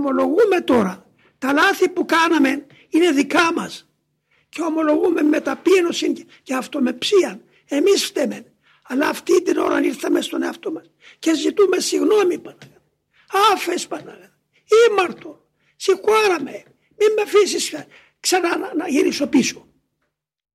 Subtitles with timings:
[0.00, 1.06] ομολογούμε τώρα
[1.38, 3.88] τα λάθη που κάναμε είναι δικά μας
[4.48, 7.40] και ομολογούμε με ταπείνωση και αυτομεψία.
[7.68, 8.44] Εμείς φταίμε.
[8.82, 12.82] Αλλά αυτή την ώρα ήρθαμε στον εαυτό μας και ζητούμε συγγνώμη Παναγία.
[13.52, 14.36] Άφες Παναγία.
[14.90, 15.46] Ήμαρτο.
[15.76, 16.62] Σηκώραμε.
[16.98, 17.74] Μην με αφήσεις
[18.20, 19.68] ξανά να γυρίσω πίσω.